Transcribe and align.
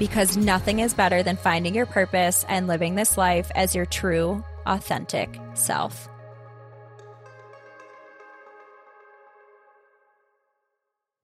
because 0.00 0.38
nothing 0.38 0.78
is 0.78 0.94
better 0.94 1.22
than 1.22 1.36
finding 1.36 1.74
your 1.74 1.84
purpose 1.84 2.46
and 2.48 2.66
living 2.66 2.94
this 2.94 3.18
life 3.18 3.50
as 3.54 3.74
your 3.74 3.84
true, 3.84 4.42
authentic 4.64 5.38
self. 5.52 6.08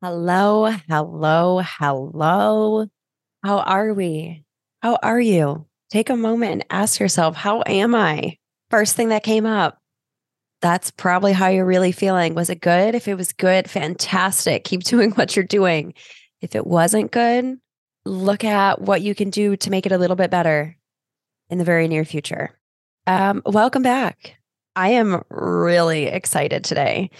Hello, 0.02 0.66
hello, 0.88 1.62
hello. 1.64 2.86
How 3.42 3.58
are 3.60 3.94
we? 3.94 4.44
How 4.82 4.98
are 5.02 5.20
you? 5.20 5.66
Take 5.88 6.10
a 6.10 6.16
moment 6.16 6.52
and 6.52 6.66
ask 6.68 7.00
yourself, 7.00 7.34
How 7.34 7.62
am 7.64 7.94
I? 7.94 8.36
First 8.68 8.94
thing 8.94 9.08
that 9.08 9.22
came 9.22 9.46
up. 9.46 9.78
That's 10.60 10.90
probably 10.90 11.32
how 11.32 11.48
you're 11.48 11.64
really 11.64 11.92
feeling. 11.92 12.34
Was 12.34 12.50
it 12.50 12.60
good? 12.60 12.94
If 12.94 13.08
it 13.08 13.14
was 13.14 13.32
good, 13.32 13.70
fantastic. 13.70 14.64
Keep 14.64 14.82
doing 14.84 15.12
what 15.12 15.34
you're 15.34 15.46
doing. 15.46 15.94
If 16.42 16.54
it 16.54 16.66
wasn't 16.66 17.10
good, 17.10 17.58
look 18.06 18.44
at 18.44 18.80
what 18.80 19.02
you 19.02 19.14
can 19.14 19.30
do 19.30 19.56
to 19.56 19.70
make 19.70 19.84
it 19.84 19.92
a 19.92 19.98
little 19.98 20.16
bit 20.16 20.30
better 20.30 20.76
in 21.50 21.58
the 21.58 21.64
very 21.64 21.88
near 21.88 22.04
future. 22.04 22.50
Um, 23.06 23.42
welcome 23.44 23.82
back. 23.82 24.36
I 24.74 24.90
am 24.90 25.22
really 25.30 26.04
excited 26.06 26.64
today 26.64 27.10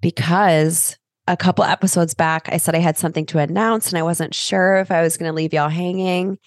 because 0.00 0.96
a 1.26 1.36
couple 1.36 1.64
episodes 1.64 2.14
back, 2.14 2.48
I 2.50 2.56
said 2.56 2.74
I 2.74 2.80
had 2.80 2.98
something 2.98 3.26
to 3.26 3.38
announce 3.38 3.88
and 3.88 3.98
I 3.98 4.02
wasn't 4.02 4.34
sure 4.34 4.76
if 4.76 4.90
I 4.90 5.02
was 5.02 5.16
going 5.16 5.28
to 5.28 5.34
leave 5.34 5.52
y'all 5.52 5.68
hanging. 5.68 6.38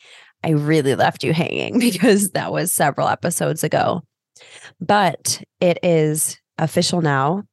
I 0.44 0.50
really 0.50 0.95
left 0.95 1.23
you 1.23 1.34
hanging 1.34 1.80
because 1.80 2.31
that 2.31 2.52
was 2.52 2.72
several 2.72 3.08
episodes 3.08 3.64
ago. 3.64 4.03
But 4.80 5.42
it 5.59 5.80
is 5.84 6.38
official 6.58 7.02
now. 7.02 7.44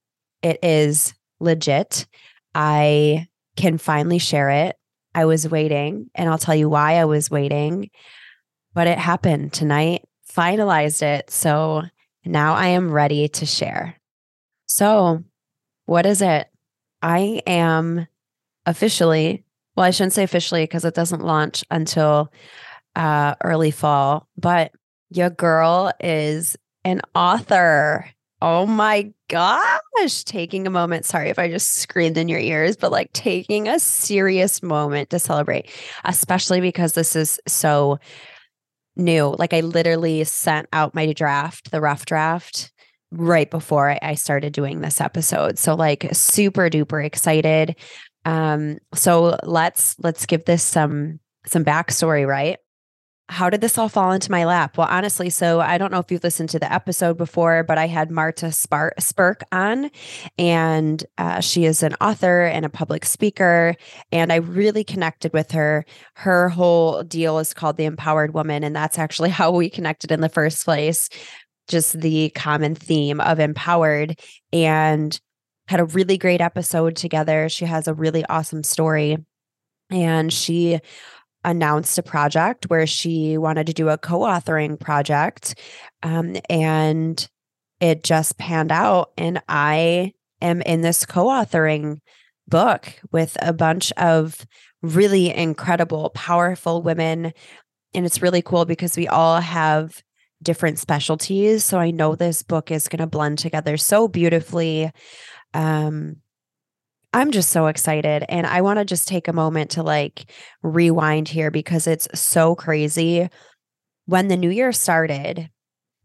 It 0.43 0.59
is 0.63 1.15
legit. 1.39 2.07
I 2.55 3.29
can 3.57 3.79
finally 3.79 4.19
share 4.19 4.51
it. 4.51 4.77
I 5.21 5.27
was 5.27 5.49
waiting, 5.49 6.11
and 6.15 6.29
I'll 6.29 6.39
tell 6.39 6.55
you 6.55 6.69
why 6.69 6.95
I 6.95 7.05
was 7.05 7.31
waiting. 7.31 7.91
But 8.73 8.87
it 8.87 8.99
happened 8.99 9.53
tonight, 9.53 10.09
finalized 10.33 11.03
it. 11.03 11.31
So 11.31 11.83
now 12.25 12.55
I 12.55 12.69
am 12.69 12.91
ready 12.91 13.29
to 13.29 13.47
share. 13.47 13.97
So, 14.67 15.23
what 15.87 16.07
is 16.07 16.23
it? 16.23 16.49
I 17.03 17.43
am 17.47 18.07
officially, 18.65 19.45
well, 19.77 19.85
I 19.85 19.91
shouldn't 19.91 20.13
say 20.13 20.23
officially 20.23 20.63
because 20.65 20.85
it 20.85 20.95
doesn't 20.95 21.25
launch 21.25 21.65
until 21.71 22.33
uh, 22.97 23.35
early 23.43 23.71
fall, 23.71 24.29
but 24.37 24.73
your 25.11 25.31
girl 25.31 25.93
is 26.01 26.57
an 26.85 27.03
author. 27.15 28.09
Oh 28.43 28.65
my 28.65 29.13
gosh, 29.29 30.25
taking 30.25 30.67
a 30.67 30.71
moment. 30.71 31.05
Sorry 31.05 31.29
if 31.29 31.39
I 31.39 31.51
just 31.51 31.75
screamed 31.75 32.17
in 32.17 32.29
your 32.29 32.39
ears, 32.41 32.75
but 32.77 32.91
like 32.91 33.13
taking 33.13 33.69
a 33.69 33.79
serious 33.79 34.63
moment 34.63 35.11
to 35.11 35.19
celebrate, 35.19 35.71
especially 36.05 36.63
because 36.63 36.95
this 36.95 37.15
is 37.15 37.39
so 37.47 37.99
new. 38.97 39.35
Like 39.39 39.53
I 39.53 39.61
literally 39.61 40.25
sent 40.25 40.69
out 40.73 40.95
my 40.95 41.13
draft, 41.13 41.71
the 41.71 41.83
rough 41.83 42.07
draft, 42.07 42.73
right 43.11 43.51
before 43.51 43.99
I 44.03 44.15
started 44.15 44.53
doing 44.55 44.81
this 44.81 45.03
episode. 45.03 45.59
So 45.59 45.75
like 45.75 46.09
super 46.13 46.71
duper 46.71 47.05
excited. 47.05 47.77
Um, 48.25 48.79
so 48.95 49.37
let's 49.43 49.97
let's 49.99 50.25
give 50.25 50.47
this 50.47 50.63
some 50.63 51.21
some 51.47 51.65
backstory, 51.65 52.27
right? 52.27 52.59
How 53.31 53.49
did 53.49 53.61
this 53.61 53.79
all 53.79 53.89
fall 53.89 54.11
into 54.11 54.31
my 54.31 54.45
lap? 54.45 54.77
Well, 54.77 54.89
honestly, 54.91 55.31
so 55.31 55.61
I 55.61 55.79
don't 55.79 55.93
know 55.93 56.01
if 56.01 56.11
you've 56.11 56.25
listened 56.25 56.49
to 56.51 56.59
the 56.59 56.71
episode 56.71 57.17
before, 57.17 57.63
but 57.63 57.79
I 57.79 57.87
had 57.87 58.11
Marta 58.11 58.51
Spar- 58.51 58.95
Spirk 58.99 59.45
on, 59.53 59.89
and 60.37 61.05
uh, 61.17 61.39
she 61.39 61.65
is 61.65 61.85
an 61.85 61.95
author 62.01 62.43
and 62.43 62.65
a 62.65 62.69
public 62.69 63.05
speaker. 63.05 63.77
And 64.11 64.33
I 64.33 64.37
really 64.37 64.83
connected 64.83 65.33
with 65.33 65.53
her. 65.53 65.85
Her 66.15 66.49
whole 66.49 67.05
deal 67.05 67.39
is 67.39 67.55
called 67.55 67.77
The 67.77 67.85
Empowered 67.85 68.35
Woman. 68.35 68.65
And 68.65 68.75
that's 68.75 68.99
actually 68.99 69.31
how 69.41 69.53
we 69.53 69.71
connected 69.71 70.11
in 70.11 70.21
the 70.21 70.29
first 70.29 70.65
place, 70.65 71.09
just 71.69 72.01
the 72.01 72.31
common 72.31 72.75
theme 72.75 73.21
of 73.21 73.39
empowered. 73.39 74.19
And 74.53 75.19
had 75.69 75.79
a 75.79 75.85
really 75.85 76.19
great 76.19 76.41
episode 76.41 76.97
together. 76.97 77.49
She 77.49 77.65
has 77.65 77.87
a 77.87 77.95
really 77.95 78.25
awesome 78.25 78.65
story. 78.65 79.19
And 79.89 80.33
she 80.33 80.81
announced 81.45 81.99
a 81.99 82.03
project 82.03 82.69
where 82.69 82.87
she 82.87 83.39
wanted 83.39 83.67
to 83.67 83.73
do 83.73 83.89
a 83.89 83.99
co-authoring 83.99 84.79
project. 84.79 85.59
Um, 86.03 86.37
and 86.49 87.29
it 87.81 88.05
just 88.05 88.37
panned 88.37 88.71
out 88.71 89.11
and 89.17 89.43
i 89.49 90.13
am 90.43 90.61
in 90.63 90.83
this 90.83 91.07
co-authoring 91.07 91.99
book 92.47 92.93
with 93.11 93.37
a 93.41 93.53
bunch 93.53 93.93
of 93.93 94.47
really 94.83 95.35
incredible 95.35 96.11
powerful 96.11 96.83
women. 96.83 97.33
And 97.95 98.07
it's 98.07 98.23
really 98.23 98.43
cool 98.43 98.65
because 98.65 98.97
we 98.97 99.09
all 99.09 99.41
have 99.41 100.03
different 100.43 100.79
specialties. 100.79 101.65
So 101.65 101.79
i 101.79 101.91
know 101.91 102.15
this 102.15 102.43
book 102.43 102.71
is 102.71 102.89
going 102.89 103.01
to 103.01 103.07
blend 103.07 103.39
together 103.39 103.77
so 103.77 104.09
beautifully. 104.09 104.91
Um 105.55 106.17
I'm 107.13 107.33
just 107.33 107.51
so 107.51 107.67
excited. 107.67 108.25
And 108.29 108.47
I 108.47 108.61
want 108.61 108.79
to 108.79 108.85
just 108.85 109.09
take 109.09 109.27
a 109.27 109.33
moment 109.33 109.73
to 109.73 109.83
like 109.83 110.31
rewind 110.63 111.29
here 111.29 111.51
because 111.51 111.87
it's 111.87 112.09
so 112.19 112.55
crazy. 112.55 113.29
When 114.07 114.29
the 114.29 114.37
new 114.37 114.51
year 114.51 114.73
started, 114.73 115.51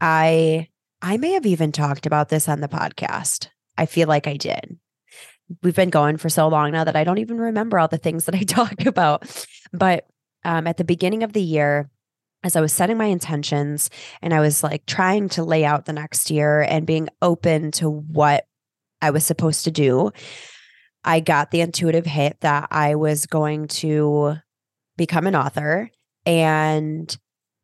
I 0.01 0.67
I 1.01 1.17
may 1.17 1.33
have 1.33 1.45
even 1.45 1.71
talked 1.71 2.05
about 2.05 2.29
this 2.29 2.49
on 2.49 2.61
the 2.61 2.67
podcast. 2.67 3.49
I 3.77 3.85
feel 3.85 4.07
like 4.07 4.27
I 4.27 4.37
did. 4.37 4.79
We've 5.61 5.75
been 5.75 5.91
going 5.91 6.17
for 6.17 6.29
so 6.29 6.47
long 6.47 6.71
now 6.71 6.83
that 6.83 6.95
I 6.95 7.03
don't 7.03 7.19
even 7.19 7.37
remember 7.37 7.77
all 7.77 7.87
the 7.87 7.99
things 7.99 8.25
that 8.25 8.33
I 8.33 8.39
talk 8.43 8.85
about. 8.85 9.45
But 9.71 10.07
um, 10.43 10.65
at 10.65 10.77
the 10.77 10.83
beginning 10.83 11.21
of 11.21 11.33
the 11.33 11.41
year, 11.41 11.89
as 12.43 12.55
I 12.55 12.61
was 12.61 12.73
setting 12.73 12.97
my 12.97 13.05
intentions 13.05 13.89
and 14.21 14.33
I 14.33 14.39
was 14.39 14.63
like 14.63 14.85
trying 14.85 15.29
to 15.29 15.43
lay 15.43 15.65
out 15.65 15.85
the 15.85 15.93
next 15.93 16.31
year 16.31 16.61
and 16.61 16.85
being 16.85 17.09
open 17.21 17.71
to 17.71 17.89
what 17.89 18.45
I 19.01 19.11
was 19.11 19.25
supposed 19.25 19.63
to 19.65 19.71
do, 19.71 20.11
I 21.05 21.19
got 21.19 21.51
the 21.51 21.61
intuitive 21.61 22.05
hit 22.05 22.41
that 22.41 22.67
I 22.71 22.95
was 22.95 23.27
going 23.27 23.67
to 23.67 24.37
become 24.97 25.27
an 25.27 25.35
author 25.35 25.89
and 26.25 27.15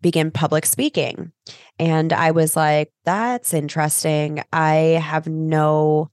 begin 0.01 0.31
public 0.31 0.65
speaking. 0.65 1.31
And 1.79 2.13
I 2.13 2.31
was 2.31 2.55
like, 2.55 2.91
that's 3.03 3.53
interesting. 3.53 4.43
I 4.53 4.99
have 5.01 5.27
no, 5.27 6.09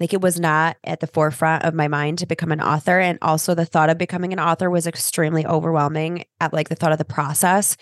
like, 0.00 0.12
it 0.12 0.20
was 0.20 0.40
not 0.40 0.76
at 0.84 1.00
the 1.00 1.06
forefront 1.06 1.64
of 1.64 1.74
my 1.74 1.88
mind 1.88 2.18
to 2.18 2.26
become 2.26 2.52
an 2.52 2.60
author. 2.60 2.98
And 2.98 3.18
also, 3.22 3.54
the 3.54 3.66
thought 3.66 3.90
of 3.90 3.98
becoming 3.98 4.32
an 4.32 4.40
author 4.40 4.70
was 4.70 4.86
extremely 4.86 5.46
overwhelming 5.46 6.24
at 6.40 6.52
like 6.52 6.68
the 6.68 6.74
thought 6.74 6.92
of 6.92 6.98
the 6.98 7.04
process. 7.04 7.76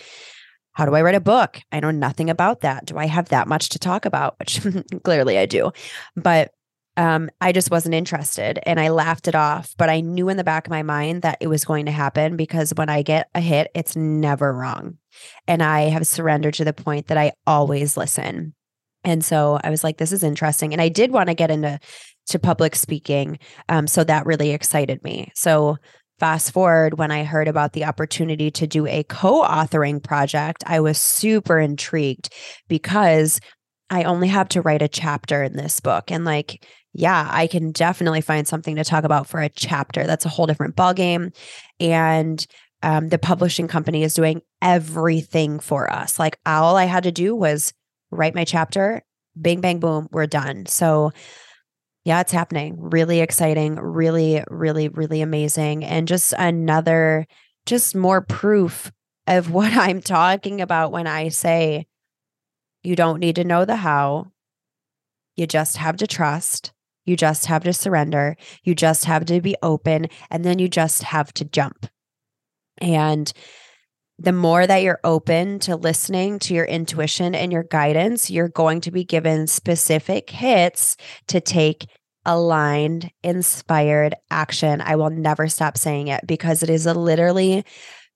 How 0.72 0.86
do 0.86 0.94
I 0.94 1.02
write 1.02 1.16
a 1.16 1.20
book? 1.20 1.60
I 1.72 1.80
know 1.80 1.90
nothing 1.90 2.30
about 2.30 2.60
that. 2.60 2.86
Do 2.86 2.96
I 2.96 3.06
have 3.06 3.28
that 3.30 3.48
much 3.48 3.70
to 3.70 3.78
talk 3.78 4.04
about? 4.04 4.38
Which 4.38 4.60
clearly 5.04 5.36
I 5.36 5.46
do. 5.46 5.72
But 6.16 6.52
um, 7.00 7.30
I 7.40 7.52
just 7.52 7.70
wasn't 7.70 7.94
interested 7.94 8.58
and 8.64 8.78
I 8.78 8.90
laughed 8.90 9.26
it 9.26 9.34
off. 9.34 9.74
But 9.78 9.88
I 9.88 10.02
knew 10.02 10.28
in 10.28 10.36
the 10.36 10.44
back 10.44 10.66
of 10.66 10.70
my 10.70 10.82
mind 10.82 11.22
that 11.22 11.38
it 11.40 11.46
was 11.46 11.64
going 11.64 11.86
to 11.86 11.92
happen 11.92 12.36
because 12.36 12.74
when 12.76 12.90
I 12.90 13.00
get 13.00 13.30
a 13.34 13.40
hit, 13.40 13.70
it's 13.74 13.96
never 13.96 14.52
wrong. 14.52 14.98
And 15.48 15.62
I 15.62 15.88
have 15.88 16.06
surrendered 16.06 16.54
to 16.54 16.64
the 16.64 16.74
point 16.74 17.06
that 17.06 17.16
I 17.16 17.32
always 17.46 17.96
listen. 17.96 18.54
And 19.02 19.24
so 19.24 19.58
I 19.64 19.70
was 19.70 19.82
like, 19.82 19.96
this 19.96 20.12
is 20.12 20.22
interesting. 20.22 20.74
And 20.74 20.82
I 20.82 20.90
did 20.90 21.10
want 21.10 21.28
to 21.28 21.34
get 21.34 21.50
into 21.50 21.80
to 22.26 22.38
public 22.38 22.76
speaking. 22.76 23.38
Um, 23.70 23.86
so 23.86 24.04
that 24.04 24.26
really 24.26 24.50
excited 24.50 25.02
me. 25.02 25.32
So 25.34 25.78
fast 26.18 26.52
forward 26.52 26.98
when 26.98 27.10
I 27.10 27.24
heard 27.24 27.48
about 27.48 27.72
the 27.72 27.86
opportunity 27.86 28.50
to 28.50 28.66
do 28.66 28.86
a 28.86 29.04
co-authoring 29.04 30.02
project, 30.02 30.62
I 30.66 30.80
was 30.80 30.98
super 30.98 31.58
intrigued 31.58 32.28
because 32.68 33.40
I 33.88 34.02
only 34.04 34.28
have 34.28 34.50
to 34.50 34.60
write 34.60 34.82
a 34.82 34.88
chapter 34.88 35.42
in 35.42 35.56
this 35.56 35.80
book. 35.80 36.12
And 36.12 36.26
like 36.26 36.64
yeah, 36.92 37.28
I 37.30 37.46
can 37.46 37.70
definitely 37.70 38.20
find 38.20 38.48
something 38.48 38.76
to 38.76 38.84
talk 38.84 39.04
about 39.04 39.26
for 39.26 39.40
a 39.40 39.48
chapter. 39.48 40.06
That's 40.06 40.26
a 40.26 40.30
whole 40.30 40.46
different 40.46 40.76
ballgame. 40.76 41.34
And 41.78 42.44
um, 42.82 43.08
the 43.08 43.18
publishing 43.18 43.68
company 43.68 44.02
is 44.02 44.14
doing 44.14 44.42
everything 44.60 45.60
for 45.60 45.90
us. 45.92 46.18
Like 46.18 46.38
all 46.46 46.76
I 46.76 46.84
had 46.84 47.04
to 47.04 47.12
do 47.12 47.34
was 47.34 47.72
write 48.10 48.34
my 48.34 48.44
chapter, 48.44 49.02
bing, 49.40 49.60
bang, 49.60 49.78
boom, 49.78 50.08
we're 50.10 50.26
done. 50.26 50.66
So, 50.66 51.12
yeah, 52.04 52.20
it's 52.20 52.32
happening. 52.32 52.76
Really 52.78 53.20
exciting, 53.20 53.76
really, 53.76 54.42
really, 54.48 54.88
really 54.88 55.20
amazing. 55.20 55.84
And 55.84 56.08
just 56.08 56.32
another, 56.38 57.26
just 57.66 57.94
more 57.94 58.20
proof 58.22 58.90
of 59.26 59.50
what 59.52 59.72
I'm 59.74 60.00
talking 60.00 60.60
about 60.60 60.92
when 60.92 61.06
I 61.06 61.28
say 61.28 61.86
you 62.82 62.96
don't 62.96 63.20
need 63.20 63.36
to 63.36 63.44
know 63.44 63.64
the 63.64 63.76
how. 63.76 64.32
You 65.36 65.46
just 65.46 65.76
have 65.76 65.96
to 65.98 66.06
trust. 66.06 66.72
You 67.04 67.16
just 67.16 67.46
have 67.46 67.64
to 67.64 67.72
surrender. 67.72 68.36
You 68.62 68.74
just 68.74 69.04
have 69.06 69.24
to 69.26 69.40
be 69.40 69.56
open. 69.62 70.06
And 70.30 70.44
then 70.44 70.58
you 70.58 70.68
just 70.68 71.02
have 71.04 71.32
to 71.34 71.44
jump. 71.44 71.86
And 72.78 73.32
the 74.18 74.32
more 74.32 74.66
that 74.66 74.82
you're 74.82 75.00
open 75.02 75.58
to 75.60 75.76
listening 75.76 76.38
to 76.40 76.54
your 76.54 76.66
intuition 76.66 77.34
and 77.34 77.50
your 77.50 77.62
guidance, 77.62 78.30
you're 78.30 78.48
going 78.48 78.82
to 78.82 78.90
be 78.90 79.02
given 79.02 79.46
specific 79.46 80.28
hits 80.28 80.96
to 81.28 81.40
take 81.40 81.86
aligned, 82.26 83.10
inspired 83.22 84.14
action. 84.30 84.82
I 84.82 84.96
will 84.96 85.10
never 85.10 85.48
stop 85.48 85.78
saying 85.78 86.08
it 86.08 86.26
because 86.26 86.62
it 86.62 86.68
is 86.68 86.84
literally 86.84 87.64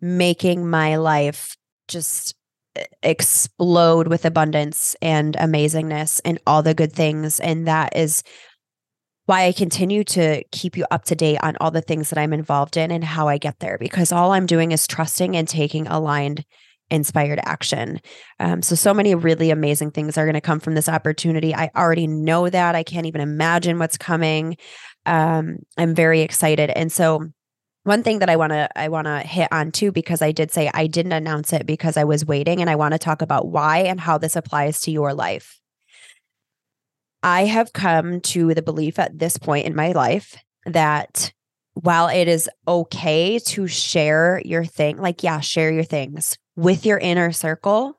making 0.00 0.68
my 0.68 0.96
life 0.96 1.56
just 1.88 2.34
eh, 2.76 2.84
explode 3.02 4.08
with 4.08 4.26
abundance 4.26 4.94
and 5.00 5.34
amazingness 5.36 6.20
and 6.24 6.38
all 6.46 6.62
the 6.62 6.74
good 6.74 6.92
things. 6.92 7.40
And 7.40 7.66
that 7.66 7.96
is 7.96 8.22
why 9.26 9.46
I 9.46 9.52
continue 9.52 10.04
to 10.04 10.44
keep 10.52 10.76
you 10.76 10.84
up 10.90 11.04
to 11.06 11.14
date 11.14 11.38
on 11.42 11.56
all 11.60 11.70
the 11.70 11.80
things 11.80 12.10
that 12.10 12.18
I'm 12.18 12.32
involved 12.32 12.76
in 12.76 12.90
and 12.90 13.02
how 13.02 13.28
I 13.28 13.38
get 13.38 13.58
there, 13.60 13.78
because 13.78 14.12
all 14.12 14.32
I'm 14.32 14.46
doing 14.46 14.72
is 14.72 14.86
trusting 14.86 15.34
and 15.34 15.48
taking 15.48 15.86
aligned, 15.86 16.44
inspired 16.90 17.40
action. 17.44 18.00
Um, 18.38 18.60
so, 18.60 18.74
so 18.74 18.92
many 18.92 19.14
really 19.14 19.50
amazing 19.50 19.92
things 19.92 20.18
are 20.18 20.26
going 20.26 20.34
to 20.34 20.40
come 20.40 20.60
from 20.60 20.74
this 20.74 20.88
opportunity. 20.88 21.54
I 21.54 21.70
already 21.74 22.06
know 22.06 22.50
that. 22.50 22.74
I 22.74 22.82
can't 22.82 23.06
even 23.06 23.22
imagine 23.22 23.78
what's 23.78 23.96
coming. 23.96 24.58
Um, 25.06 25.58
I'm 25.78 25.94
very 25.94 26.20
excited. 26.20 26.70
And 26.70 26.92
so, 26.92 27.26
one 27.84 28.02
thing 28.02 28.20
that 28.20 28.30
I 28.30 28.36
want 28.36 28.52
to 28.52 28.68
I 28.78 28.88
want 28.88 29.06
to 29.06 29.18
hit 29.18 29.48
on 29.52 29.70
too 29.70 29.92
because 29.92 30.22
I 30.22 30.32
did 30.32 30.50
say 30.50 30.70
I 30.72 30.86
didn't 30.86 31.12
announce 31.12 31.52
it 31.52 31.66
because 31.66 31.98
I 31.98 32.04
was 32.04 32.24
waiting 32.24 32.62
and 32.62 32.70
I 32.70 32.76
want 32.76 32.92
to 32.92 32.98
talk 32.98 33.20
about 33.20 33.48
why 33.48 33.80
and 33.80 34.00
how 34.00 34.16
this 34.16 34.36
applies 34.36 34.80
to 34.82 34.90
your 34.90 35.12
life. 35.12 35.60
I 37.24 37.46
have 37.46 37.72
come 37.72 38.20
to 38.20 38.52
the 38.52 38.60
belief 38.60 38.98
at 38.98 39.18
this 39.18 39.38
point 39.38 39.66
in 39.66 39.74
my 39.74 39.92
life 39.92 40.36
that 40.66 41.32
while 41.72 42.08
it 42.08 42.28
is 42.28 42.50
okay 42.68 43.38
to 43.38 43.66
share 43.66 44.42
your 44.44 44.62
thing, 44.62 44.98
like, 44.98 45.22
yeah, 45.22 45.40
share 45.40 45.72
your 45.72 45.84
things 45.84 46.36
with 46.54 46.84
your 46.84 46.98
inner 46.98 47.32
circle, 47.32 47.98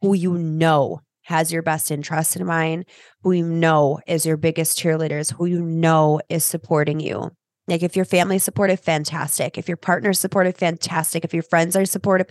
who 0.00 0.14
you 0.14 0.38
know 0.38 1.00
has 1.22 1.52
your 1.52 1.62
best 1.62 1.90
interest 1.90 2.36
in 2.36 2.46
mind, 2.46 2.84
who 3.24 3.32
you 3.32 3.46
know 3.48 3.98
is 4.06 4.24
your 4.24 4.36
biggest 4.36 4.78
cheerleaders, 4.78 5.32
who 5.32 5.46
you 5.46 5.60
know 5.60 6.20
is 6.28 6.44
supporting 6.44 7.00
you. 7.00 7.32
Like 7.72 7.82
if 7.82 7.96
your 7.96 8.04
family 8.04 8.36
is 8.36 8.44
supportive, 8.44 8.80
fantastic. 8.80 9.56
If 9.56 9.66
your 9.66 9.78
partner 9.78 10.10
is 10.10 10.18
supportive, 10.18 10.58
fantastic. 10.58 11.24
If 11.24 11.32
your 11.32 11.42
friends 11.42 11.74
are 11.74 11.86
supportive, 11.86 12.26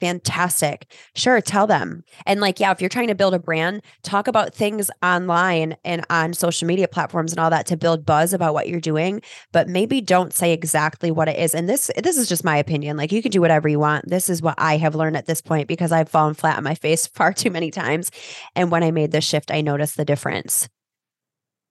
fantastic. 0.00 0.92
Sure, 1.14 1.40
tell 1.40 1.66
them. 1.66 2.04
And 2.26 2.42
like, 2.42 2.60
yeah, 2.60 2.72
if 2.72 2.82
you're 2.82 2.90
trying 2.90 3.08
to 3.08 3.14
build 3.14 3.32
a 3.32 3.38
brand, 3.38 3.80
talk 4.02 4.28
about 4.28 4.54
things 4.54 4.90
online 5.02 5.76
and 5.82 6.04
on 6.10 6.34
social 6.34 6.68
media 6.68 6.88
platforms 6.88 7.32
and 7.32 7.40
all 7.40 7.48
that 7.48 7.64
to 7.68 7.76
build 7.78 8.04
buzz 8.04 8.34
about 8.34 8.52
what 8.52 8.68
you're 8.68 8.80
doing, 8.80 9.22
but 9.50 9.66
maybe 9.66 10.02
don't 10.02 10.34
say 10.34 10.52
exactly 10.52 11.10
what 11.10 11.26
it 11.26 11.38
is. 11.38 11.54
And 11.54 11.70
this 11.70 11.90
this 11.96 12.18
is 12.18 12.28
just 12.28 12.44
my 12.44 12.58
opinion. 12.58 12.98
Like 12.98 13.12
you 13.12 13.22
can 13.22 13.30
do 13.30 13.40
whatever 13.40 13.70
you 13.70 13.78
want. 13.78 14.10
This 14.10 14.28
is 14.28 14.42
what 14.42 14.56
I 14.58 14.76
have 14.76 14.94
learned 14.94 15.16
at 15.16 15.24
this 15.24 15.40
point 15.40 15.68
because 15.68 15.90
I've 15.90 16.10
fallen 16.10 16.34
flat 16.34 16.58
on 16.58 16.64
my 16.64 16.74
face 16.74 17.06
far 17.14 17.32
too 17.32 17.50
many 17.50 17.70
times. 17.70 18.10
And 18.54 18.70
when 18.70 18.82
I 18.82 18.90
made 18.90 19.10
this 19.10 19.24
shift, 19.24 19.50
I 19.50 19.62
noticed 19.62 19.96
the 19.96 20.04
difference. 20.04 20.68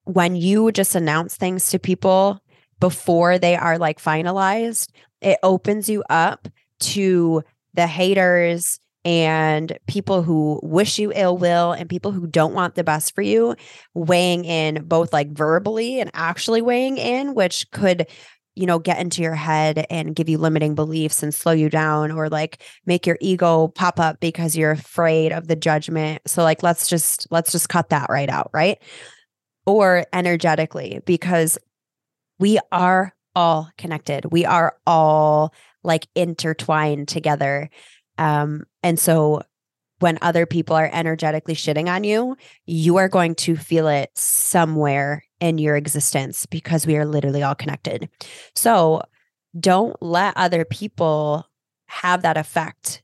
When 0.05 0.35
you 0.35 0.71
just 0.71 0.95
announce 0.95 1.37
things 1.37 1.69
to 1.69 1.77
people 1.77 2.41
before 2.81 3.39
they 3.39 3.55
are 3.55 3.77
like 3.77 4.01
finalized, 4.01 4.89
it 5.21 5.37
opens 5.43 5.87
you 5.87 6.03
up 6.09 6.49
to 6.79 7.43
the 7.73 7.87
haters 7.87 8.79
and 9.05 9.77
people 9.87 10.21
who 10.21 10.59
wish 10.61 10.99
you 10.99 11.11
ill 11.15 11.37
will 11.37 11.71
and 11.71 11.89
people 11.89 12.11
who 12.11 12.27
don't 12.27 12.53
want 12.53 12.75
the 12.75 12.83
best 12.83 13.15
for 13.15 13.21
you 13.21 13.55
weighing 13.93 14.45
in 14.45 14.83
both 14.83 15.13
like 15.13 15.31
verbally 15.31 15.99
and 15.99 16.11
actually 16.13 16.61
weighing 16.61 16.97
in 16.97 17.33
which 17.33 17.69
could 17.71 18.05
you 18.55 18.65
know 18.65 18.79
get 18.79 18.99
into 18.99 19.21
your 19.21 19.33
head 19.33 19.85
and 19.89 20.15
give 20.15 20.29
you 20.29 20.37
limiting 20.37 20.75
beliefs 20.75 21.23
and 21.23 21.33
slow 21.33 21.53
you 21.53 21.69
down 21.69 22.11
or 22.11 22.29
like 22.29 22.61
make 22.85 23.07
your 23.07 23.17
ego 23.21 23.69
pop 23.69 23.99
up 23.99 24.19
because 24.19 24.55
you're 24.55 24.71
afraid 24.71 25.31
of 25.31 25.47
the 25.47 25.55
judgment. 25.55 26.21
So 26.27 26.43
like 26.43 26.61
let's 26.61 26.87
just 26.87 27.27
let's 27.31 27.51
just 27.51 27.69
cut 27.69 27.89
that 27.89 28.07
right 28.09 28.29
out 28.29 28.51
right? 28.53 28.77
Or 29.65 30.05
energetically 30.11 30.99
because 31.05 31.57
we 32.41 32.59
are 32.71 33.13
all 33.35 33.69
connected. 33.77 34.25
We 34.31 34.45
are 34.45 34.75
all 34.85 35.53
like 35.83 36.07
intertwined 36.15 37.07
together. 37.07 37.69
Um, 38.17 38.63
and 38.83 38.99
so 38.99 39.43
when 39.99 40.17
other 40.21 40.47
people 40.47 40.75
are 40.75 40.89
energetically 40.91 41.53
shitting 41.53 41.87
on 41.87 42.03
you, 42.03 42.35
you 42.65 42.97
are 42.97 43.07
going 43.07 43.35
to 43.35 43.55
feel 43.55 43.87
it 43.87 44.09
somewhere 44.15 45.23
in 45.39 45.59
your 45.59 45.75
existence 45.75 46.47
because 46.47 46.87
we 46.87 46.97
are 46.97 47.05
literally 47.05 47.43
all 47.43 47.55
connected. 47.55 48.09
So 48.55 49.03
don't 49.57 49.95
let 50.01 50.35
other 50.35 50.65
people 50.65 51.47
have 51.85 52.23
that 52.23 52.37
effect 52.37 53.03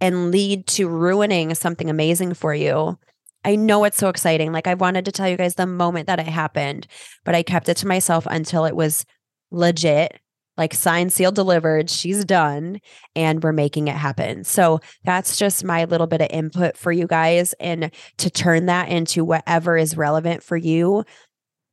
and 0.00 0.30
lead 0.30 0.66
to 0.68 0.88
ruining 0.88 1.54
something 1.54 1.90
amazing 1.90 2.34
for 2.34 2.54
you 2.54 2.98
I 3.44 3.56
know 3.56 3.84
it's 3.84 3.98
so 3.98 4.08
exciting. 4.08 4.52
Like 4.52 4.66
I 4.66 4.74
wanted 4.74 5.04
to 5.04 5.12
tell 5.12 5.28
you 5.28 5.36
guys 5.36 5.54
the 5.56 5.66
moment 5.66 6.06
that 6.06 6.20
it 6.20 6.26
happened, 6.26 6.86
but 7.24 7.34
I 7.34 7.42
kept 7.42 7.68
it 7.68 7.76
to 7.78 7.88
myself 7.88 8.26
until 8.30 8.64
it 8.64 8.76
was 8.76 9.04
legit, 9.50 10.20
like 10.56 10.74
signed, 10.74 11.12
sealed, 11.12 11.34
delivered. 11.34 11.90
She's 11.90 12.24
done, 12.24 12.78
and 13.16 13.42
we're 13.42 13.52
making 13.52 13.88
it 13.88 13.96
happen. 13.96 14.44
So 14.44 14.80
that's 15.04 15.36
just 15.36 15.64
my 15.64 15.84
little 15.84 16.06
bit 16.06 16.20
of 16.20 16.28
input 16.30 16.76
for 16.76 16.92
you 16.92 17.06
guys, 17.06 17.52
and 17.54 17.90
to 18.18 18.30
turn 18.30 18.66
that 18.66 18.88
into 18.88 19.24
whatever 19.24 19.76
is 19.76 19.96
relevant 19.96 20.42
for 20.42 20.56
you 20.56 21.04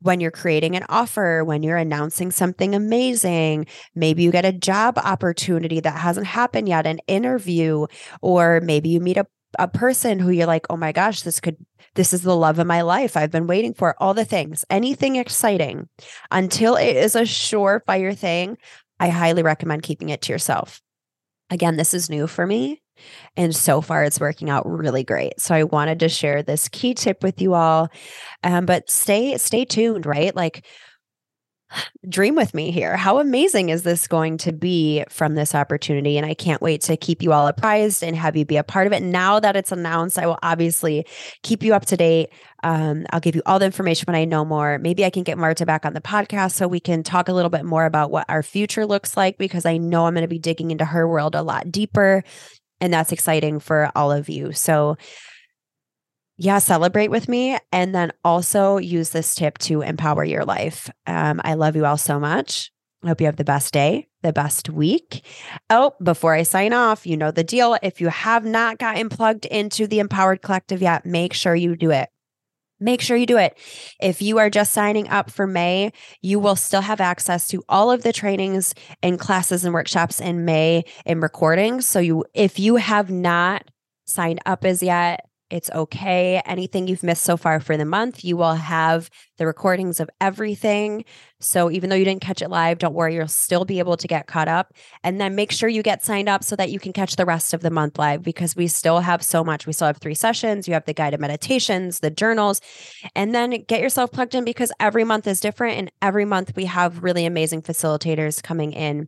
when 0.01 0.21
you're 0.21 0.31
creating 0.31 0.77
an 0.77 0.85
offer, 0.87 1.43
when 1.43 1.61
you're 1.61 1.77
announcing 1.77 2.31
something 2.31 2.73
amazing, 2.73 3.67
maybe 3.95 4.23
you 4.23 4.31
get 4.31 4.45
a 4.45 4.53
job 4.53 4.97
opportunity 4.97 5.81
that 5.81 5.97
hasn't 5.97 6.25
happened 6.25 6.69
yet, 6.69 6.87
an 6.87 6.99
interview, 7.07 7.85
or 8.21 8.61
maybe 8.61 8.89
you 8.89 9.01
meet 9.01 9.17
a 9.17 9.27
a 9.57 9.67
person 9.67 10.19
who 10.19 10.29
you're 10.29 10.47
like, 10.47 10.65
oh 10.69 10.77
my 10.77 10.91
gosh, 10.91 11.21
this 11.21 11.39
could, 11.39 11.57
this 11.95 12.13
is 12.13 12.21
the 12.21 12.35
love 12.35 12.59
of 12.59 12.67
my 12.67 12.81
life. 12.81 13.17
I've 13.17 13.31
been 13.31 13.47
waiting 13.47 13.73
for 13.73 13.95
all 14.01 14.13
the 14.13 14.25
things, 14.25 14.65
anything 14.69 15.15
exciting 15.15 15.89
until 16.31 16.75
it 16.75 16.95
is 16.95 17.15
a 17.15 17.21
surefire 17.21 18.15
thing. 18.15 18.57
I 18.99 19.09
highly 19.09 19.43
recommend 19.43 19.83
keeping 19.83 20.09
it 20.09 20.21
to 20.23 20.33
yourself. 20.33 20.81
Again, 21.49 21.77
this 21.77 21.93
is 21.93 22.09
new 22.09 22.27
for 22.27 22.45
me. 22.45 22.81
And 23.37 23.55
so 23.55 23.81
far, 23.81 24.03
it's 24.03 24.19
working 24.19 24.49
out 24.49 24.67
really 24.67 25.03
great. 25.03 25.39
So 25.39 25.55
I 25.55 25.63
wanted 25.63 25.99
to 26.01 26.09
share 26.09 26.43
this 26.43 26.67
key 26.67 26.93
tip 26.93 27.23
with 27.23 27.41
you 27.41 27.53
all. 27.53 27.89
Um, 28.43 28.65
but 28.65 28.89
stay 28.89 29.37
stay 29.37 29.65
tuned, 29.65 30.05
right? 30.05 30.35
Like 30.35 30.65
dream 32.07 32.35
with 32.35 32.53
me 32.53 32.71
here. 32.71 32.97
How 32.97 33.19
amazing 33.19 33.69
is 33.69 33.83
this 33.83 34.07
going 34.07 34.37
to 34.39 34.51
be 34.51 35.03
from 35.09 35.35
this 35.35 35.53
opportunity? 35.53 36.17
And 36.17 36.25
I 36.25 36.33
can't 36.33 36.61
wait 36.61 36.81
to 36.81 36.97
keep 36.97 37.21
you 37.21 37.33
all 37.33 37.47
apprised 37.47 38.03
and 38.03 38.15
have 38.15 38.35
you 38.35 38.45
be 38.45 38.57
a 38.57 38.63
part 38.63 38.87
of 38.87 38.93
it. 38.93 39.03
Now 39.03 39.39
that 39.39 39.55
it's 39.55 39.71
announced, 39.71 40.17
I 40.17 40.25
will 40.25 40.39
obviously 40.41 41.05
keep 41.43 41.63
you 41.63 41.73
up 41.73 41.85
to 41.87 41.97
date. 41.97 42.29
Um, 42.63 43.05
I'll 43.11 43.19
give 43.19 43.35
you 43.35 43.41
all 43.45 43.59
the 43.59 43.65
information 43.65 44.05
when 44.07 44.15
I 44.15 44.25
know 44.25 44.43
more. 44.43 44.79
Maybe 44.79 45.05
I 45.05 45.09
can 45.09 45.23
get 45.23 45.37
Marta 45.37 45.65
back 45.65 45.85
on 45.85 45.93
the 45.93 46.01
podcast 46.01 46.53
so 46.53 46.67
we 46.67 46.79
can 46.79 47.03
talk 47.03 47.29
a 47.29 47.33
little 47.33 47.49
bit 47.49 47.65
more 47.65 47.85
about 47.85 48.11
what 48.11 48.25
our 48.29 48.43
future 48.43 48.85
looks 48.85 49.15
like 49.15 49.37
because 49.37 49.65
I 49.65 49.77
know 49.77 50.05
I'm 50.05 50.13
going 50.13 50.23
to 50.23 50.27
be 50.27 50.39
digging 50.39 50.71
into 50.71 50.85
her 50.85 51.07
world 51.07 51.35
a 51.35 51.43
lot 51.43 51.71
deeper. 51.71 52.23
And 52.81 52.93
that's 52.93 53.11
exciting 53.11 53.59
for 53.59 53.91
all 53.95 54.11
of 54.11 54.29
you. 54.29 54.53
So, 54.53 54.97
yeah, 56.41 56.59
celebrate 56.59 57.11
with 57.11 57.27
me. 57.27 57.57
And 57.73 57.93
then 57.93 58.13
also 58.23 58.77
use 58.77 59.09
this 59.09 59.35
tip 59.35 59.57
to 59.59 59.81
empower 59.81 60.23
your 60.23 60.45
life. 60.45 60.89
Um, 61.05 61.41
I 61.43 61.55
love 61.55 61.75
you 61.75 61.85
all 61.85 61.97
so 61.97 62.17
much. 62.17 62.71
I 63.03 63.09
hope 63.09 63.19
you 63.19 63.27
have 63.27 63.35
the 63.35 63.43
best 63.43 63.73
day, 63.73 64.07
the 64.23 64.31
best 64.31 64.69
week. 64.69 65.25
Oh, 65.69 65.95
before 66.01 66.33
I 66.33 66.43
sign 66.43 66.71
off, 66.71 67.05
you 67.05 67.17
know 67.17 67.31
the 67.31 67.43
deal. 67.43 67.77
If 67.83 67.99
you 67.99 68.07
have 68.07 68.45
not 68.45 68.77
gotten 68.77 69.09
plugged 69.09 69.45
into 69.47 69.85
the 69.85 69.99
Empowered 69.99 70.41
Collective 70.41 70.81
yet, 70.81 71.05
make 71.05 71.33
sure 71.33 71.55
you 71.55 71.75
do 71.75 71.91
it. 71.91 72.09
Make 72.79 73.01
sure 73.01 73.17
you 73.17 73.25
do 73.25 73.37
it. 73.37 73.57
If 74.01 74.21
you 74.21 74.37
are 74.37 74.49
just 74.49 74.71
signing 74.71 75.09
up 75.09 75.29
for 75.29 75.45
May, 75.45 75.91
you 76.21 76.39
will 76.39 76.55
still 76.55 76.81
have 76.81 77.01
access 77.01 77.47
to 77.49 77.63
all 77.67 77.91
of 77.91 78.03
the 78.03 78.13
trainings 78.13 78.73
and 79.03 79.19
classes 79.19 79.65
and 79.65 79.73
workshops 79.73 80.21
in 80.21 80.45
May 80.45 80.85
and 81.05 81.21
recordings. 81.21 81.85
So 81.85 81.99
you 81.99 82.23
if 82.33 82.59
you 82.59 82.77
have 82.77 83.11
not 83.11 83.69
signed 84.05 84.39
up 84.45 84.63
as 84.63 84.81
yet, 84.81 85.28
it's 85.49 85.69
okay. 85.71 86.41
Anything 86.45 86.87
you've 86.87 87.03
missed 87.03 87.23
so 87.23 87.37
far 87.37 87.59
for 87.59 87.77
the 87.77 87.85
month, 87.85 88.23
you 88.23 88.37
will 88.37 88.55
have 88.55 89.09
the 89.37 89.47
recordings 89.47 89.99
of 89.99 90.09
everything. 90.21 91.05
So 91.41 91.71
even 91.71 91.89
though 91.89 91.95
you 91.95 92.05
didn't 92.05 92.21
catch 92.21 92.41
it 92.41 92.49
live, 92.49 92.79
don't 92.79 92.93
worry, 92.93 93.15
you'll 93.15 93.27
still 93.27 93.63
be 93.63 93.79
able 93.79 93.95
to 93.97 94.07
get 94.07 94.27
caught 94.27 94.47
up. 94.47 94.73
And 95.03 95.21
then 95.21 95.35
make 95.35 95.51
sure 95.51 95.69
you 95.69 95.81
get 95.81 96.03
signed 96.03 96.27
up 96.27 96.43
so 96.43 96.55
that 96.57 96.69
you 96.69 96.79
can 96.79 96.91
catch 96.91 97.15
the 97.15 97.25
rest 97.25 97.53
of 97.53 97.61
the 97.61 97.69
month 97.69 97.97
live 97.97 98.23
because 98.23 98.55
we 98.55 98.67
still 98.67 98.99
have 98.99 99.23
so 99.23 99.43
much. 99.43 99.65
We 99.65 99.73
still 99.73 99.87
have 99.87 99.97
three 99.97 100.15
sessions, 100.15 100.67
you 100.67 100.73
have 100.73 100.85
the 100.85 100.93
guided 100.93 101.19
meditations, 101.19 101.99
the 101.99 102.09
journals, 102.09 102.59
and 103.15 103.33
then 103.33 103.51
get 103.67 103.81
yourself 103.81 104.11
plugged 104.11 104.35
in 104.35 104.43
because 104.43 104.71
every 104.79 105.03
month 105.03 105.27
is 105.27 105.39
different. 105.39 105.77
And 105.77 105.91
every 106.01 106.25
month 106.25 106.53
we 106.55 106.65
have 106.65 107.03
really 107.03 107.25
amazing 107.25 107.61
facilitators 107.61 108.43
coming 108.43 108.73
in. 108.73 109.07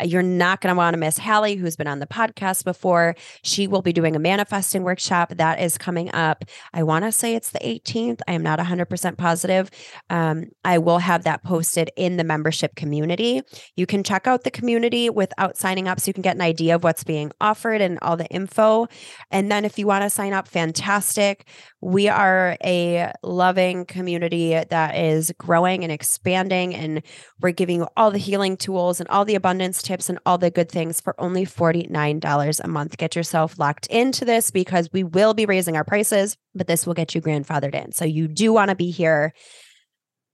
Uh, 0.00 0.04
you're 0.04 0.22
not 0.22 0.60
going 0.60 0.74
to 0.74 0.76
want 0.76 0.94
to 0.94 0.98
miss 0.98 1.18
Hallie, 1.18 1.56
who's 1.56 1.76
been 1.76 1.86
on 1.86 1.98
the 1.98 2.06
podcast 2.06 2.64
before. 2.64 3.14
She 3.42 3.66
will 3.66 3.82
be 3.82 3.92
doing 3.92 4.16
a 4.16 4.18
manifesting 4.18 4.82
workshop 4.82 5.34
that 5.36 5.60
is 5.60 5.78
coming 5.78 6.12
up. 6.12 6.44
I 6.72 6.82
want 6.82 7.04
to 7.04 7.12
say 7.12 7.34
it's 7.34 7.50
the 7.50 7.58
18th. 7.60 8.20
I 8.28 8.32
am 8.32 8.42
not 8.42 8.58
100% 8.58 9.16
positive. 9.16 9.70
Um, 10.08 10.46
I 10.64 10.78
will 10.78 10.98
have 10.98 11.24
that 11.24 11.42
posted 11.70 11.90
in 11.96 12.16
the 12.16 12.24
membership 12.24 12.74
community. 12.74 13.42
You 13.76 13.86
can 13.86 14.02
check 14.02 14.26
out 14.26 14.42
the 14.42 14.50
community 14.50 15.08
without 15.08 15.56
signing 15.56 15.86
up 15.86 16.00
so 16.00 16.08
you 16.08 16.12
can 16.12 16.22
get 16.22 16.34
an 16.34 16.42
idea 16.42 16.74
of 16.74 16.82
what's 16.82 17.04
being 17.04 17.30
offered 17.40 17.80
and 17.80 17.98
all 18.02 18.16
the 18.16 18.26
info. 18.26 18.88
And 19.30 19.50
then 19.52 19.64
if 19.64 19.78
you 19.78 19.86
want 19.86 20.02
to 20.02 20.10
sign 20.10 20.32
up, 20.32 20.48
fantastic. 20.48 21.46
We 21.80 22.08
are 22.08 22.56
a 22.64 23.12
loving 23.22 23.84
community 23.84 24.50
that 24.50 24.96
is 24.96 25.32
growing 25.38 25.84
and 25.84 25.92
expanding, 25.92 26.74
and 26.74 27.02
we're 27.40 27.52
giving 27.52 27.76
you 27.76 27.88
all 27.96 28.10
the 28.10 28.18
healing 28.18 28.56
tools 28.56 29.00
and 29.00 29.08
all 29.08 29.24
the 29.24 29.36
abundance 29.36 29.80
tips 29.80 30.08
and 30.08 30.18
all 30.26 30.38
the 30.38 30.50
good 30.50 30.70
things 30.70 31.00
for 31.00 31.14
only 31.20 31.46
$49 31.46 32.60
a 32.62 32.68
month. 32.68 32.96
Get 32.98 33.16
yourself 33.16 33.58
locked 33.58 33.86
into 33.86 34.24
this 34.24 34.50
because 34.50 34.90
we 34.92 35.04
will 35.04 35.34
be 35.34 35.46
raising 35.46 35.76
our 35.76 35.84
prices, 35.84 36.36
but 36.54 36.66
this 36.66 36.86
will 36.86 36.94
get 36.94 37.14
you 37.14 37.22
grandfathered 37.22 37.74
in. 37.74 37.92
So 37.92 38.04
you 38.04 38.28
do 38.28 38.52
want 38.52 38.70
to 38.70 38.74
be 38.74 38.90
here. 38.90 39.32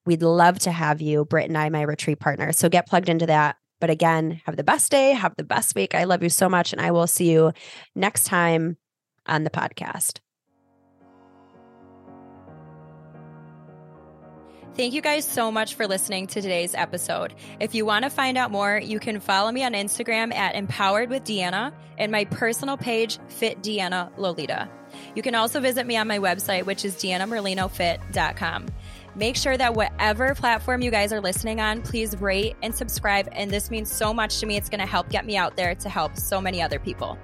We'd 0.07 0.23
love 0.23 0.59
to 0.61 0.73
have 0.73 1.03
you, 1.03 1.25
Britt 1.25 1.49
and 1.49 1.59
I, 1.59 1.69
my 1.69 1.83
retreat 1.83 2.21
partner. 2.21 2.53
So 2.53 2.69
get 2.69 2.87
plugged 2.87 3.09
into 3.09 3.27
that. 3.27 3.57
But 3.81 3.91
again, 3.91 4.41
have 4.47 4.57
the 4.57 4.65
best 4.65 4.91
day, 4.91 5.13
have 5.13 5.35
the 5.37 5.45
best 5.45 5.75
week. 5.75 5.95
I 5.95 6.05
love 6.05 6.23
you 6.23 6.31
so 6.31 6.49
much. 6.49 6.73
And 6.73 6.81
I 6.81 6.93
will 6.93 7.07
see 7.07 7.31
you 7.31 7.53
next 7.95 8.25
time 8.25 8.79
on 9.27 9.45
the 9.45 9.51
podcast. 9.51 10.21
Thank 14.77 14.93
you 14.93 15.01
guys 15.01 15.25
so 15.25 15.51
much 15.51 15.75
for 15.75 15.87
listening 15.87 16.27
to 16.29 16.43
today's 16.43 16.75
episode. 16.75 17.35
If 17.61 17.75
you 17.75 17.87
want 17.87 18.05
to 18.05 18.11
find 18.11 18.37
out 18.37 18.51
more, 18.51 18.79
you 18.79 19.01
can 19.01 19.21
follow 19.21 19.51
me 19.51 19.65
on 19.65 19.73
Instagram 19.73 20.35
at 20.35 20.55
Empowered 20.55 21.09
with 21.09 21.25
Deanna 21.25 21.73
and 21.97 22.13
my 22.13 22.27
personal 22.27 22.77
page, 22.77 23.19
Fit 23.29 23.63
Deanna 23.63 24.11
Lolita. 24.19 24.69
You 25.15 25.23
can 25.23 25.35
also 25.35 25.61
visit 25.61 25.87
me 25.87 25.97
on 25.97 26.07
my 26.07 26.19
website, 26.19 26.67
which 26.67 26.85
is 26.85 26.95
deannamerlinofit.com. 26.97 28.67
Make 29.17 29.37
sure 29.37 29.57
that 29.57 29.73
whatever 29.73 30.35
platform 30.35 30.83
you 30.83 30.91
guys 30.91 31.11
are 31.11 31.23
listening 31.23 31.59
on, 31.59 31.81
please 31.81 32.15
rate 32.21 32.55
and 32.63 32.75
subscribe. 32.75 33.31
And 33.33 33.51
this 33.51 33.71
means 33.71 33.91
so 33.91 34.13
much 34.13 34.41
to 34.41 34.47
me. 34.47 34.59
It's 34.59 34.69
going 34.69 34.81
to 34.81 34.87
help 34.87 35.09
get 35.09 35.25
me 35.25 35.39
out 35.39 35.57
there 35.57 35.75
to 35.75 35.89
help 35.89 36.19
so 36.19 36.39
many 36.39 36.61
other 36.61 36.79
people. 36.79 37.19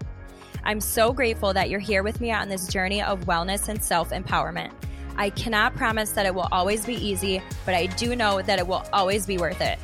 I'm 0.64 0.80
so 0.80 1.12
grateful 1.12 1.52
that 1.52 1.68
you're 1.68 1.80
here 1.80 2.02
with 2.02 2.18
me 2.18 2.32
on 2.32 2.48
this 2.48 2.66
journey 2.68 3.02
of 3.02 3.26
wellness 3.26 3.68
and 3.68 3.82
self 3.82 4.08
empowerment. 4.08 4.72
I 5.16 5.28
cannot 5.28 5.74
promise 5.74 6.12
that 6.12 6.24
it 6.24 6.34
will 6.34 6.48
always 6.50 6.86
be 6.86 6.94
easy, 6.94 7.42
but 7.66 7.74
I 7.74 7.86
do 7.86 8.16
know 8.16 8.40
that 8.40 8.58
it 8.58 8.66
will 8.66 8.86
always 8.94 9.26
be 9.26 9.36
worth 9.36 9.60
it. 9.60 9.78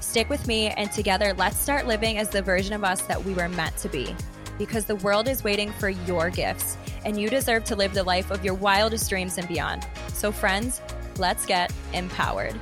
Stick 0.00 0.28
with 0.28 0.46
me, 0.46 0.68
and 0.68 0.92
together, 0.92 1.32
let's 1.32 1.58
start 1.58 1.86
living 1.86 2.18
as 2.18 2.28
the 2.28 2.42
version 2.42 2.74
of 2.74 2.84
us 2.84 3.00
that 3.02 3.24
we 3.24 3.32
were 3.32 3.48
meant 3.48 3.74
to 3.78 3.88
be. 3.88 4.14
Because 4.58 4.84
the 4.84 4.96
world 4.96 5.28
is 5.28 5.42
waiting 5.42 5.72
for 5.72 5.88
your 5.88 6.28
gifts, 6.28 6.76
and 7.06 7.18
you 7.18 7.30
deserve 7.30 7.64
to 7.64 7.76
live 7.76 7.94
the 7.94 8.02
life 8.02 8.30
of 8.30 8.44
your 8.44 8.54
wildest 8.54 9.08
dreams 9.08 9.38
and 9.38 9.48
beyond. 9.48 9.86
So, 10.12 10.30
friends, 10.30 10.82
let's 11.18 11.46
get 11.46 11.72
empowered. 11.92 12.58